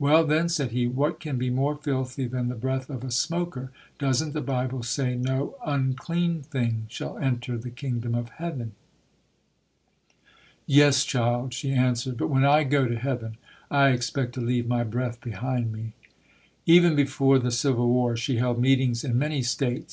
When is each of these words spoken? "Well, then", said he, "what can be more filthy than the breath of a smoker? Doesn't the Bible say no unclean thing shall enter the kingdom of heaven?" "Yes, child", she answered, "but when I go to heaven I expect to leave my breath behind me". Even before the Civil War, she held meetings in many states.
"Well, 0.00 0.24
then", 0.26 0.48
said 0.48 0.72
he, 0.72 0.88
"what 0.88 1.20
can 1.20 1.38
be 1.38 1.50
more 1.50 1.76
filthy 1.76 2.26
than 2.26 2.48
the 2.48 2.56
breath 2.56 2.90
of 2.90 3.04
a 3.04 3.12
smoker? 3.12 3.70
Doesn't 4.00 4.32
the 4.32 4.40
Bible 4.40 4.82
say 4.82 5.14
no 5.14 5.54
unclean 5.64 6.42
thing 6.42 6.86
shall 6.88 7.16
enter 7.18 7.56
the 7.56 7.70
kingdom 7.70 8.16
of 8.16 8.28
heaven?" 8.42 8.72
"Yes, 10.66 11.04
child", 11.04 11.54
she 11.54 11.70
answered, 11.74 12.16
"but 12.18 12.28
when 12.28 12.44
I 12.44 12.64
go 12.64 12.88
to 12.88 12.98
heaven 12.98 13.36
I 13.70 13.90
expect 13.90 14.32
to 14.34 14.40
leave 14.40 14.66
my 14.66 14.82
breath 14.82 15.20
behind 15.20 15.72
me". 15.72 15.92
Even 16.66 16.96
before 16.96 17.38
the 17.38 17.52
Civil 17.52 17.88
War, 17.88 18.16
she 18.16 18.38
held 18.38 18.58
meetings 18.60 19.04
in 19.04 19.16
many 19.16 19.42
states. 19.42 19.86